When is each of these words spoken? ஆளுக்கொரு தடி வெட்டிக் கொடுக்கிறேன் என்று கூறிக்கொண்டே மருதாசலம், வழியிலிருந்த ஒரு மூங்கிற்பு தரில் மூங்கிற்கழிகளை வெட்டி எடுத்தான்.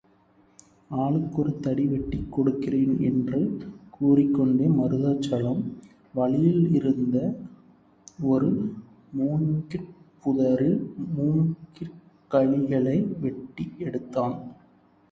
ஆளுக்கொரு 1.01 1.51
தடி 1.59 1.83
வெட்டிக் 1.87 2.31
கொடுக்கிறேன் 2.35 2.93
என்று 3.09 3.39
கூறிக்கொண்டே 3.89 4.67
மருதாசலம், 4.79 5.61
வழியிலிருந்த 6.15 7.17
ஒரு 8.31 8.49
மூங்கிற்பு 9.19 10.33
தரில் 10.39 10.81
மூங்கிற்கழிகளை 11.17 12.97
வெட்டி 13.25 13.67
எடுத்தான். 13.87 14.37